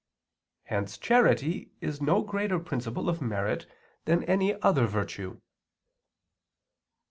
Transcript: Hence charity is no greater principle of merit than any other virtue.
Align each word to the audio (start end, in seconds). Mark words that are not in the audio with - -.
Hence 0.63 0.97
charity 0.97 1.73
is 1.79 2.01
no 2.01 2.23
greater 2.23 2.57
principle 2.57 3.07
of 3.07 3.21
merit 3.21 3.67
than 4.05 4.23
any 4.23 4.59
other 4.63 4.87
virtue. 4.87 5.39